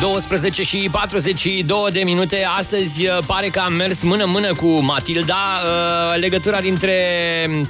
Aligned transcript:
12 0.00 0.62
și 0.62 0.88
42 0.90 1.90
de 1.92 2.00
minute. 2.04 2.46
Astăzi 2.58 3.06
uh, 3.06 3.18
pare 3.26 3.48
că 3.48 3.58
am 3.58 3.72
mers 3.72 4.02
mână-mână 4.02 4.52
cu 4.52 4.66
Matilda. 4.66 5.34
Uh, 5.34 6.20
legătura 6.20 6.60
dintre 6.60 6.96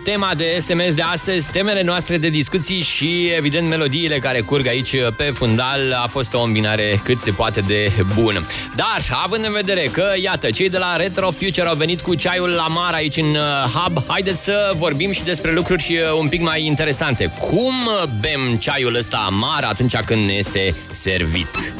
tema 0.05 0.35
de 0.37 0.57
SMS 0.61 0.95
de 0.95 1.03
astăzi, 1.03 1.51
temele 1.51 1.83
noastre 1.83 2.19
de 2.19 2.29
discuții 2.29 2.83
și, 2.83 3.31
evident, 3.37 3.69
melodiile 3.69 4.19
care 4.19 4.41
curg 4.41 4.67
aici 4.67 4.93
uh, 4.93 5.07
pe 5.17 5.25
fundal 5.25 5.93
a 6.03 6.07
fost 6.07 6.35
o 6.35 6.41
îmbinare 6.41 7.01
cât 7.05 7.23
se 7.23 7.31
poate 7.31 7.61
de 7.61 7.93
bună. 8.15 8.45
Dar, 8.77 9.01
având 9.25 9.45
în 9.45 9.53
vedere 9.53 9.89
că, 9.93 10.13
iată, 10.23 10.51
cei 10.51 10.71
de 10.71 10.79
la 10.79 10.97
Retro 10.97 11.31
Future 11.31 11.69
au 11.69 11.75
venit 11.75 12.01
cu 12.01 12.15
ceaiul 12.15 12.49
la 12.49 12.67
mar 12.67 12.95
aici 12.95 13.17
în 13.17 13.37
hub, 13.75 14.03
haideți 14.09 14.45
să 14.45 14.73
vorbim 14.77 15.13
și 15.13 15.23
despre 15.23 15.53
lucruri 15.53 16.01
un 16.19 16.29
pic 16.29 16.41
mai 16.41 16.65
interesante. 16.65 17.33
Cum 17.39 17.75
bem 18.21 18.57
ceaiul 18.57 18.95
ăsta 18.95 19.25
amar 19.27 19.65
atunci 19.65 19.97
când 19.97 20.25
ne 20.25 20.33
este 20.33 20.75
servit? 20.93 21.78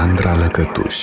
Cu 0.00 0.06
Ruxandra 0.06 0.36
Lăcătuș 0.36 0.96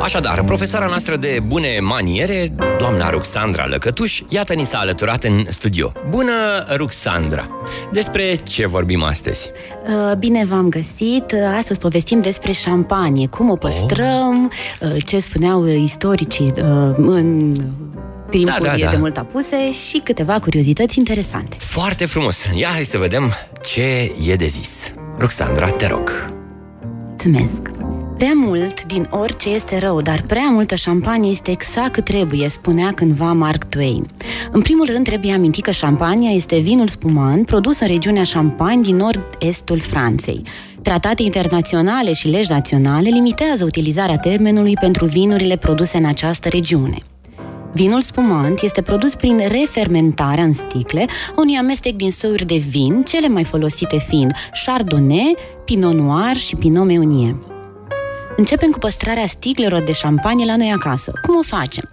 Așadar, 0.00 0.44
profesoara 0.44 0.86
noastră 0.86 1.16
de 1.16 1.38
bune 1.46 1.78
maniere, 1.80 2.54
doamna 2.78 3.10
Ruxandra 3.10 3.66
Lăcătuș, 3.66 4.20
iată 4.28 4.52
ni 4.52 4.64
s-a 4.64 4.78
alăturat 4.78 5.24
în 5.24 5.46
studio. 5.48 5.92
Bună, 6.08 6.32
Ruxandra! 6.76 7.48
Despre 7.92 8.34
ce 8.42 8.66
vorbim 8.66 9.02
astăzi? 9.02 9.50
Uh, 9.86 10.16
bine 10.16 10.44
v-am 10.44 10.68
găsit! 10.68 11.34
Astăzi 11.56 11.78
povestim 11.78 12.20
despre 12.20 12.52
șampanie, 12.52 13.26
cum 13.26 13.50
o 13.50 13.56
păstrăm, 13.56 14.52
oh. 14.80 15.04
ce 15.06 15.18
spuneau 15.18 15.66
istoricii 15.66 16.52
uh, 16.56 16.94
în 16.96 17.54
timpuri 18.30 18.62
da, 18.62 18.70
da, 18.70 18.76
da. 18.84 18.90
de 18.90 18.96
mult 18.96 19.16
apuse 19.16 19.72
și 19.72 20.00
câteva 20.04 20.38
curiozități 20.38 20.98
interesante. 20.98 21.56
Foarte 21.58 22.04
frumos! 22.06 22.44
Ia 22.54 22.68
hai 22.68 22.84
să 22.84 22.98
vedem 22.98 23.32
ce 23.64 24.12
e 24.26 24.34
de 24.36 24.46
zis. 24.46 24.92
Ruxandra, 25.18 25.68
te 25.68 25.86
rog. 25.86 26.32
Mulțumesc! 27.24 27.81
Prea 28.22 28.34
mult 28.36 28.84
din 28.84 29.08
orice 29.10 29.48
este 29.48 29.78
rău, 29.78 30.00
dar 30.00 30.22
prea 30.26 30.48
multă 30.50 30.74
șampanie 30.74 31.30
este 31.30 31.50
exact 31.50 31.92
cât 31.92 32.04
trebuie, 32.04 32.48
spunea 32.48 32.92
cândva 32.92 33.32
Mark 33.32 33.64
Twain. 33.64 34.06
În 34.52 34.62
primul 34.62 34.86
rând 34.86 35.04
trebuie 35.04 35.32
amintit 35.32 35.64
că 35.64 35.70
șampania 35.70 36.30
este 36.30 36.58
vinul 36.58 36.88
spumant 36.88 37.46
produs 37.46 37.80
în 37.80 37.86
regiunea 37.86 38.22
Champagne 38.32 38.80
din 38.80 38.96
nord-estul 38.96 39.80
Franței. 39.80 40.42
Tratate 40.82 41.22
internaționale 41.22 42.12
și 42.12 42.28
legi 42.28 42.50
naționale 42.50 43.08
limitează 43.08 43.64
utilizarea 43.64 44.18
termenului 44.18 44.74
pentru 44.80 45.04
vinurile 45.04 45.56
produse 45.56 45.96
în 45.96 46.04
această 46.04 46.48
regiune. 46.48 46.98
Vinul 47.72 48.00
spumant 48.00 48.60
este 48.60 48.82
produs 48.82 49.14
prin 49.14 49.40
refermentarea 49.48 50.44
în 50.44 50.52
sticle 50.52 51.06
unui 51.36 51.56
amestec 51.56 51.94
din 51.94 52.10
soiuri 52.10 52.46
de 52.46 52.56
vin, 52.68 53.02
cele 53.06 53.28
mai 53.28 53.44
folosite 53.44 53.98
fiind 53.98 54.32
Chardonnay, 54.64 55.36
Pinot 55.64 55.94
Noir 55.94 56.36
și 56.36 56.56
Pinot 56.56 56.86
Meunier. 56.86 57.34
Începem 58.36 58.70
cu 58.70 58.78
păstrarea 58.78 59.26
sticlelor 59.26 59.82
de 59.82 59.92
șampanie 59.92 60.44
la 60.44 60.56
noi 60.56 60.72
acasă. 60.74 61.12
Cum 61.26 61.36
o 61.36 61.42
facem? 61.42 61.90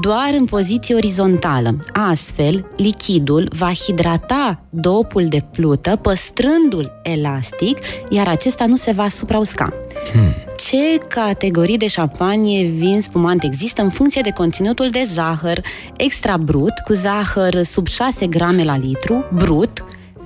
Doar 0.00 0.30
în 0.38 0.44
poziție 0.44 0.94
orizontală. 0.94 1.76
Astfel, 1.92 2.66
lichidul 2.76 3.50
va 3.58 3.72
hidrata 3.72 4.64
dopul 4.70 5.26
de 5.26 5.44
plută, 5.52 5.96
păstrându-l 6.02 7.00
elastic, 7.02 7.78
iar 8.08 8.28
acesta 8.28 8.66
nu 8.66 8.76
se 8.76 8.92
va 8.92 9.08
suprausca. 9.08 9.72
Hmm. 10.12 10.34
Ce 10.56 10.98
categorii 11.08 11.76
de 11.76 11.86
șampanie 11.86 12.66
vin 12.66 13.00
spumant 13.00 13.42
există 13.42 13.82
în 13.82 13.90
funcție 13.90 14.20
de 14.20 14.30
conținutul 14.30 14.90
de 14.90 15.02
zahăr 15.12 15.60
extra 15.96 16.36
brut, 16.36 16.78
cu 16.84 16.92
zahăr 16.92 17.62
sub 17.62 17.86
6 17.86 18.26
grame 18.26 18.64
la 18.64 18.76
litru, 18.76 19.24
brut, 19.32 19.84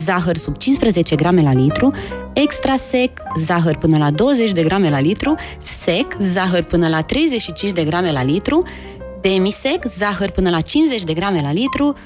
zahăr 0.08 0.36
sub 0.36 0.56
15 0.56 1.14
grame 1.14 1.42
la 1.42 1.52
litru, 1.52 1.92
extra 2.32 2.76
sec, 2.76 3.10
zahăr 3.36 3.76
până 3.76 3.98
la 3.98 4.10
20 4.10 4.52
de 4.52 4.62
grame 4.62 4.90
la 4.90 5.00
litru, 5.00 5.34
sec, 5.82 6.16
zahăr 6.32 6.62
până 6.62 6.88
la 6.88 7.02
35 7.02 7.72
de 7.72 7.84
grame 7.84 8.12
la 8.12 8.22
litru, 8.22 8.62
demisec, 9.20 9.84
zahăr 9.84 10.30
până 10.30 10.50
la 10.50 10.60
50 10.60 11.02
de 11.02 11.12
grame 11.12 11.40
la 11.42 11.52
litru, 11.52 11.96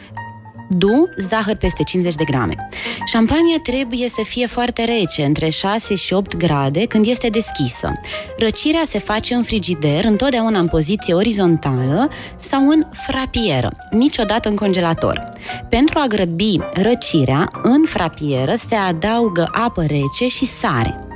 Du, 0.69 1.09
zahăr 1.17 1.57
peste 1.57 1.83
50 1.83 2.15
de 2.15 2.25
grame. 2.25 2.69
Șampania 3.07 3.57
trebuie 3.63 4.09
să 4.09 4.21
fie 4.25 4.47
foarte 4.47 4.85
rece, 4.85 5.25
între 5.25 5.49
6 5.49 5.95
și 5.95 6.13
8 6.13 6.37
grade, 6.37 6.87
când 6.87 7.07
este 7.07 7.29
deschisă. 7.29 7.93
Răcirea 8.39 8.83
se 8.85 8.99
face 8.99 9.35
în 9.35 9.43
frigider, 9.43 10.05
întotdeauna 10.05 10.59
în 10.59 10.69
poziție 10.69 11.15
orizontală 11.15 12.11
sau 12.37 12.69
în 12.69 12.85
frapieră, 12.93 13.77
niciodată 13.91 14.49
în 14.49 14.57
congelator. 14.57 15.29
Pentru 15.69 15.99
a 15.99 16.07
grăbi 16.07 16.57
răcirea, 16.73 17.49
în 17.63 17.85
frapieră 17.85 18.55
se 18.69 18.75
adaugă 18.75 19.49
apă 19.53 19.83
rece 19.83 20.29
și 20.29 20.47
sare. 20.47 21.07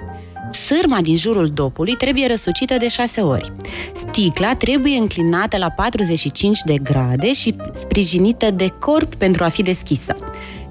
Sârma 0.52 1.00
din 1.00 1.16
jurul 1.16 1.48
dopului 1.48 1.94
trebuie 1.94 2.26
răsucită 2.26 2.76
de 2.78 2.88
6 2.88 3.20
ori. 3.20 3.52
Sticla 3.94 4.54
trebuie 4.54 4.96
înclinată 4.96 5.56
la 5.56 5.70
45 5.70 6.58
de 6.64 6.78
grade 6.82 7.32
și 7.32 7.54
sprijinită 7.74 8.50
de 8.50 8.68
corp 8.68 9.14
pentru 9.14 9.44
a 9.44 9.48
fi 9.48 9.62
deschisă. 9.62 10.16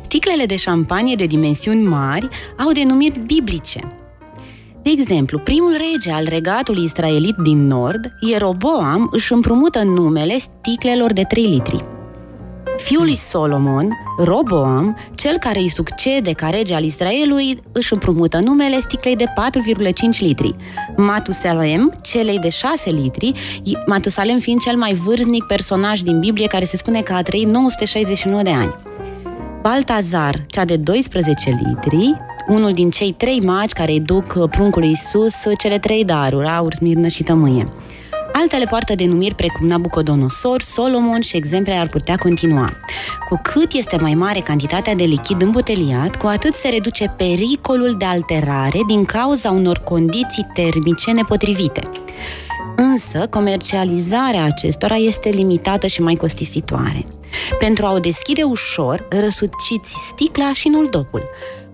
Sticlele 0.01 0.45
de 0.45 0.55
șampanie 0.55 1.15
de 1.15 1.25
dimensiuni 1.25 1.83
mari 1.83 2.27
au 2.57 2.71
denumiri 2.71 3.19
biblice. 3.19 3.79
De 4.81 4.91
exemplu, 4.91 5.39
primul 5.39 5.71
rege 5.71 6.11
al 6.11 6.25
regatului 6.29 6.83
israelit 6.83 7.35
din 7.35 7.67
nord, 7.67 8.13
Ieroboam, 8.19 9.09
își 9.11 9.33
împrumută 9.33 9.83
numele 9.83 10.37
sticlelor 10.37 11.13
de 11.13 11.23
3 11.23 11.43
litri. 11.43 11.94
Fiul 12.77 13.03
lui 13.03 13.15
Solomon, 13.15 13.97
Roboam, 14.17 14.97
cel 15.15 15.37
care 15.37 15.59
îi 15.59 15.69
succede 15.69 16.31
ca 16.31 16.49
rege 16.49 16.73
al 16.73 16.83
Israelului, 16.83 17.59
își 17.71 17.93
împrumută 17.93 18.39
numele 18.39 18.79
sticlei 18.79 19.15
de 19.15 19.25
4,5 19.25 20.19
litri. 20.19 20.55
Matusalem, 20.95 21.95
celei 22.01 22.39
de 22.39 22.49
6 22.49 22.89
litri, 22.89 23.33
Matusalem 23.85 24.39
fiind 24.39 24.61
cel 24.61 24.75
mai 24.75 24.93
vârstnic 24.93 25.43
personaj 25.43 25.99
din 25.99 26.19
Biblie 26.19 26.47
care 26.47 26.65
se 26.65 26.77
spune 26.77 27.01
că 27.01 27.13
a 27.13 27.21
trăit 27.21 27.47
969 27.47 28.41
de 28.41 28.49
ani. 28.49 28.75
Baltazar, 29.61 30.45
cea 30.47 30.65
de 30.65 30.75
12 30.75 31.59
litri, 31.63 32.15
unul 32.47 32.71
din 32.71 32.89
cei 32.89 33.11
trei 33.11 33.39
magi 33.39 33.73
care 33.73 33.91
îi 33.91 33.99
duc 33.99 34.47
pruncului 34.49 34.91
Isus 34.91 35.35
cele 35.57 35.79
trei 35.79 36.05
daruri, 36.05 36.47
aur, 36.47 36.73
smirnă 36.73 37.07
și 37.07 37.23
tămâie. 37.23 37.67
Altele 38.37 38.65
poartă 38.69 38.95
denumiri 38.95 39.35
precum 39.35 39.67
Nabucodonosor, 39.67 40.61
Solomon 40.61 41.21
și 41.21 41.35
exemple 41.35 41.73
ar 41.73 41.87
putea 41.87 42.15
continua. 42.15 42.71
Cu 43.29 43.39
cât 43.43 43.73
este 43.73 43.97
mai 44.01 44.13
mare 44.13 44.39
cantitatea 44.39 44.95
de 44.95 45.03
lichid 45.03 45.41
îmbuteliat, 45.41 46.15
cu 46.15 46.27
atât 46.27 46.53
se 46.53 46.69
reduce 46.69 47.13
pericolul 47.17 47.95
de 47.97 48.05
alterare 48.05 48.79
din 48.87 49.05
cauza 49.05 49.51
unor 49.51 49.77
condiții 49.77 50.47
termice 50.53 51.11
nepotrivite. 51.11 51.81
Însă, 52.75 53.27
comercializarea 53.29 54.43
acestora 54.43 54.95
este 54.95 55.29
limitată 55.29 55.87
și 55.87 56.01
mai 56.01 56.15
costisitoare. 56.15 57.05
Pentru 57.59 57.85
a 57.85 57.91
o 57.91 57.99
deschide 57.99 58.43
ușor, 58.43 59.07
răsuciți 59.09 59.95
sticla 60.07 60.53
și 60.53 60.67
nu 60.67 60.85
dopul. 60.85 61.23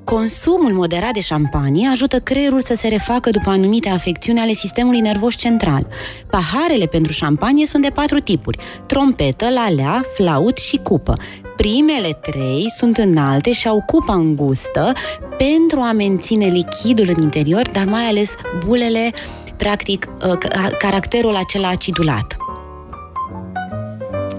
Consumul 0.03 0.71
moderat 0.73 1.13
de 1.13 1.19
șampanie 1.19 1.87
ajută 1.87 2.19
creierul 2.19 2.61
să 2.61 2.73
se 2.75 2.87
refacă 2.87 3.29
după 3.29 3.49
anumite 3.49 3.89
afecțiuni 3.89 4.39
ale 4.39 4.53
sistemului 4.53 4.99
nervos 4.99 5.35
central. 5.35 5.87
Paharele 6.29 6.85
pentru 6.85 7.11
șampanie 7.11 7.65
sunt 7.65 7.83
de 7.83 7.89
patru 7.89 8.19
tipuri: 8.19 8.57
trompetă, 8.85 9.49
lalea, 9.49 10.01
flaut 10.13 10.57
și 10.57 10.77
cupă. 10.77 11.17
Primele 11.57 12.19
trei 12.21 12.65
sunt 12.77 12.97
înalte 12.97 13.51
și 13.51 13.67
au 13.67 13.83
cupa 13.85 14.13
îngustă 14.13 14.93
pentru 15.37 15.79
a 15.79 15.91
menține 15.91 16.45
lichidul 16.45 17.13
în 17.15 17.21
interior, 17.23 17.69
dar 17.71 17.85
mai 17.85 18.03
ales 18.03 18.35
bulele, 18.65 19.11
practic, 19.57 20.07
ă, 20.21 20.37
caracterul 20.79 21.35
acela 21.35 21.67
acidulat. 21.67 22.35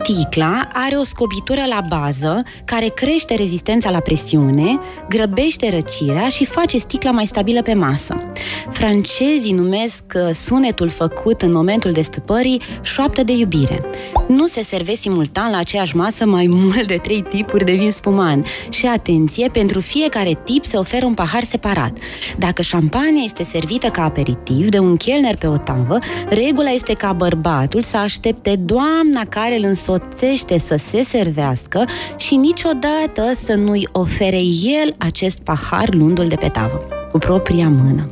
Sticla 0.02 0.68
are 0.72 0.96
o 0.96 1.02
scobitură 1.02 1.60
la 1.68 1.80
bază 1.88 2.42
care 2.64 2.86
crește 2.86 3.34
rezistența 3.34 3.90
la 3.90 4.00
presiune, 4.00 4.78
grăbește 5.08 5.70
răcirea 5.70 6.28
și 6.28 6.44
face 6.44 6.78
sticla 6.78 7.10
mai 7.10 7.26
stabilă 7.26 7.62
pe 7.62 7.74
masă. 7.74 8.32
Francezii 8.70 9.52
numesc 9.52 10.04
uh, 10.14 10.34
sunetul 10.34 10.88
făcut 10.88 11.42
în 11.42 11.52
momentul 11.52 11.92
destăpării 11.92 12.62
șoaptă 12.82 13.22
de 13.22 13.32
iubire. 13.32 13.80
Nu 14.28 14.46
se 14.46 14.62
servesc 14.62 15.00
simultan 15.00 15.50
la 15.50 15.58
aceeași 15.58 15.96
masă 15.96 16.26
mai 16.26 16.46
mult 16.62 16.86
de 16.86 16.98
trei 17.02 17.22
tipuri 17.22 17.64
de 17.64 17.72
vin 17.72 17.90
spumant 17.90 18.46
și, 18.68 18.86
atenție, 18.86 19.48
pentru 19.48 19.80
fiecare 19.80 20.40
tip 20.44 20.64
se 20.64 20.76
oferă 20.76 21.04
un 21.04 21.14
pahar 21.14 21.42
separat. 21.42 21.98
Dacă 22.38 22.62
șampania 22.62 23.22
este 23.24 23.44
servită 23.44 23.88
ca 23.88 24.04
aperitiv 24.04 24.68
de 24.68 24.78
un 24.78 24.96
chelner 24.96 25.36
pe 25.36 25.46
o 25.46 25.56
tavă, 25.56 25.98
regula 26.28 26.70
este 26.70 26.92
ca 26.92 27.12
bărbatul 27.12 27.82
să 27.82 27.96
aștepte 27.96 28.56
doamna 28.56 29.24
care 29.28 29.56
îl 29.56 29.64
însoțește 29.64 29.90
însoțește 29.92 30.58
să 30.58 30.76
se 30.76 31.02
servească 31.02 31.84
și 32.16 32.36
niciodată 32.36 33.32
să 33.34 33.54
nu-i 33.54 33.88
ofere 33.92 34.40
el 34.82 34.94
acest 34.98 35.38
pahar 35.38 35.94
luându-l 35.94 36.26
de 36.26 36.36
pe 36.36 36.48
tavă, 36.48 36.84
cu 37.12 37.18
propria 37.18 37.68
mână. 37.68 38.10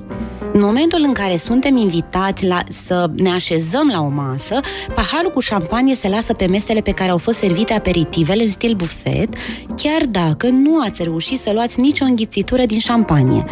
În 0.53 0.61
momentul 0.61 1.03
în 1.07 1.13
care 1.13 1.37
suntem 1.37 1.77
invitați 1.77 2.47
la, 2.47 2.59
să 2.85 3.11
ne 3.17 3.31
așezăm 3.31 3.89
la 3.93 4.01
o 4.01 4.09
masă, 4.09 4.61
paharul 4.95 5.31
cu 5.31 5.41
șampanie 5.41 5.95
se 5.95 6.09
lasă 6.09 6.33
pe 6.33 6.47
mesele 6.47 6.81
pe 6.81 6.91
care 6.91 7.11
au 7.11 7.19
fost 7.19 7.39
servite 7.39 7.73
aperitivele 7.73 8.43
în 8.43 8.51
stil 8.51 8.75
bufet, 8.75 9.35
chiar 9.77 10.01
dacă 10.11 10.47
nu 10.47 10.81
ați 10.81 11.03
reușit 11.03 11.41
să 11.41 11.51
luați 11.53 11.81
nicio 11.81 12.05
înghițitură 12.05 12.65
din 12.65 12.79
șampanie. 12.79 13.45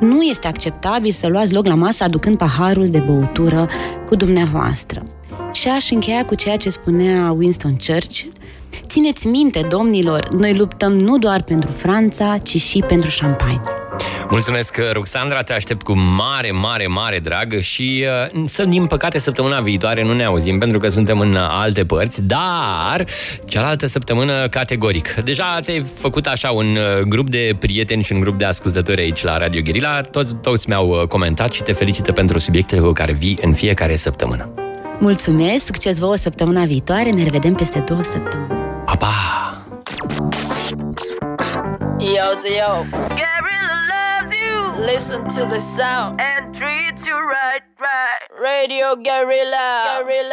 Nu 0.00 0.22
este 0.22 0.46
acceptabil 0.46 1.12
să 1.12 1.26
luați 1.26 1.52
loc 1.52 1.66
la 1.66 1.74
masă 1.74 2.04
aducând 2.04 2.36
paharul 2.36 2.88
de 2.88 2.98
băutură 2.98 3.68
cu 4.08 4.14
dumneavoastră. 4.14 5.02
Și 5.52 5.68
aș 5.68 5.90
încheia 5.90 6.24
cu 6.24 6.34
ceea 6.34 6.56
ce 6.56 6.70
spunea 6.70 7.34
Winston 7.36 7.76
Churchill, 7.86 8.32
Țineți 8.86 9.26
minte, 9.26 9.66
domnilor, 9.68 10.28
noi 10.28 10.54
luptăm 10.56 10.92
nu 10.92 11.18
doar 11.18 11.42
pentru 11.42 11.70
Franța, 11.70 12.38
ci 12.42 12.60
și 12.60 12.84
pentru 12.88 13.10
șampanie. 13.10 13.60
Mulțumesc, 14.30 14.80
Ruxandra, 14.92 15.40
te 15.40 15.52
aștept 15.52 15.82
cu 15.82 15.92
mare, 15.92 16.50
mare, 16.50 16.86
mare 16.86 17.18
drag 17.18 17.58
și 17.60 18.04
uh, 18.34 18.42
să, 18.46 18.64
din 18.64 18.86
păcate, 18.86 19.18
săptămâna 19.18 19.60
viitoare 19.60 20.02
nu 20.02 20.12
ne 20.12 20.24
auzim 20.24 20.58
pentru 20.58 20.78
că 20.78 20.88
suntem 20.88 21.20
în 21.20 21.36
alte 21.36 21.84
părți, 21.84 22.22
dar 22.22 23.04
cealaltă 23.46 23.86
săptămână 23.86 24.48
categoric. 24.48 25.14
Deja 25.14 25.58
ți-ai 25.60 25.84
făcut 25.98 26.26
așa 26.26 26.50
un 26.50 26.66
uh, 26.66 27.02
grup 27.02 27.30
de 27.30 27.56
prieteni 27.58 28.02
și 28.02 28.12
un 28.12 28.20
grup 28.20 28.38
de 28.38 28.44
ascultători 28.44 29.00
aici 29.00 29.22
la 29.22 29.36
Radio 29.36 29.60
Guerilla, 29.62 30.00
toți, 30.00 30.34
toți 30.34 30.68
mi-au 30.68 30.88
uh, 30.88 31.06
comentat 31.08 31.52
și 31.52 31.62
te 31.62 31.72
felicită 31.72 32.12
pentru 32.12 32.38
subiectele 32.38 32.80
cu 32.80 32.92
care 32.92 33.12
vii 33.12 33.38
în 33.40 33.54
fiecare 33.54 33.96
săptămână. 33.96 34.65
Mulțumesc, 34.98 35.64
succes 35.64 35.98
vouă 35.98 36.16
săptămâna 36.16 36.64
viitoare, 36.64 37.10
ne 37.10 37.22
revedem 37.22 37.54
peste 37.54 37.78
două 37.78 38.02
săptămâni. 38.02 38.48
Pa, 38.84 38.96
pa! 38.96 39.14
Yo, 41.98 42.26
so 42.42 42.48
yo. 42.62 42.72
Gabriella 43.22 43.78
loves 43.94 44.30
you. 44.44 44.56
Listen 44.92 45.20
to 45.36 45.42
the 45.54 45.60
sound 45.76 46.20
and 46.20 46.54
treats 46.58 47.02
you 47.08 47.16
right, 47.36 47.64
right. 47.88 48.20
Radio 48.48 48.86
Guerrilla. 49.06 49.68
Guerrilla. 49.86 50.24